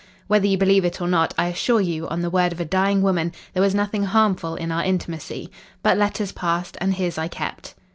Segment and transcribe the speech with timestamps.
[0.25, 3.03] Whether you believe it or not, I assure you, on the word of a dying
[3.03, 5.51] woman, there was nothing harmful in our intimacy.
[5.83, 7.75] But letters passed, and his I kept.